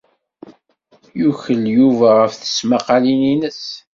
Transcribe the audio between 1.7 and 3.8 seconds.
Yuba ɣef tesmaqqalin-nnes.